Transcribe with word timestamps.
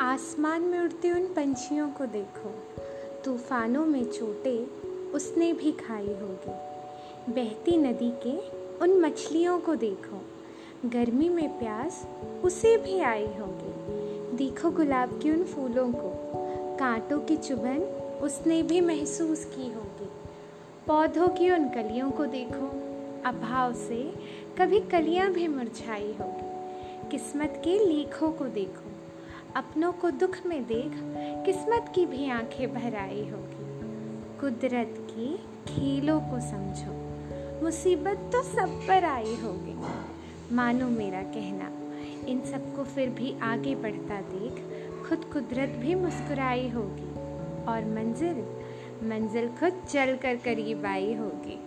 आसमान 0.00 0.62
में 0.62 0.80
उड़ते 0.80 1.10
उन 1.10 1.26
पंछियों 1.26 1.88
को 1.88 2.06
देखो। 2.06 2.54
तूफानों 3.24 3.86
में 3.86 4.04
चोटे 4.04 4.58
उसने 5.14 5.52
भी 5.52 5.72
खाई 5.72 6.06
होगी। 6.06 6.52
बहती 7.32 7.76
नदी 7.76 8.10
के 8.10 8.38
उन 8.78 9.00
मछलियों 9.00 9.60
को 9.60 9.74
देखो। 9.74 10.22
गर्मी 10.88 11.28
में 11.28 11.58
प्यास 11.58 12.06
उसे 12.44 12.76
भी 12.76 13.00
आई 13.00 13.26
होगी। 13.26 13.72
देखो 14.36 14.70
गुलाब 14.70 15.20
के 15.22 15.30
उन 15.30 15.44
फूलों 15.44 15.92
को। 15.92 16.32
कांटों 16.76 17.20
की 17.20 17.36
चुभन 17.36 17.78
उसने 18.22 18.62
भी 18.62 18.80
महसूस 18.80 19.44
की 19.44 19.72
होगी। 19.72 20.08
पौधों 20.86 21.28
की 21.28 21.50
उन 21.50 21.68
कलियों 21.68 22.10
को 22.10 22.26
देखो। 22.26 22.66
अभाव 23.28 23.74
से 23.74 24.14
कभी 24.58 24.80
कलियाँ 24.80 25.30
भी 25.30 25.48
मुरझाई 25.48 26.14
होगी। 26.20 26.56
किस्मत 27.10 27.60
के 27.64 27.86
लेखों 27.86 28.32
को 28.32 28.44
देखो। 28.44 28.95
अपनों 29.56 29.92
को 29.92 30.10
दुख 30.10 30.36
में 30.46 30.64
देख 30.64 30.92
किस्मत 31.46 31.92
की 31.94 32.06
भी 32.06 32.30
आँखें 32.30 32.74
भर 32.74 32.94
आई 32.94 33.28
होगी। 33.28 34.38
कुदरत 34.38 34.94
के 35.10 35.36
खेलों 35.66 36.20
को 36.20 36.40
समझो, 36.40 36.92
मुसीबत 37.64 38.30
तो 38.32 38.42
सब 38.42 38.68
पर 38.88 39.04
आई 39.04 39.34
होगी। 39.34 39.76
मानो 40.54 40.88
मेरा 40.88 41.22
कहना, 41.22 41.70
इन 42.26 42.40
सबको 42.40 42.84
फिर 42.84 43.08
भी 43.08 43.34
आगे 43.42 43.74
बढ़ता 43.74 44.20
देख 44.20 44.52
खुद 45.08 45.24
कुदरत 45.32 45.68
भी 45.68 45.94
मुस्कुराई 45.94 46.68
होगी 46.68 47.10
और 47.64 47.84
मंजिल 47.84 48.44
मंजिल 49.08 49.48
खुद 49.48 49.82
चल 49.88 50.16
कर 50.16 50.36
करीब 50.36 50.86
आई 50.86 51.14
होगी। 51.14 51.58